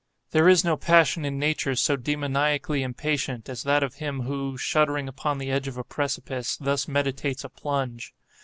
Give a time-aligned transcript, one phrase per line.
[0.31, 5.07] There is no passion in nature so demoniacally impatient, as that of him who, shuddering
[5.07, 8.11] upon the edge of a precipice, thus meditates a plunge.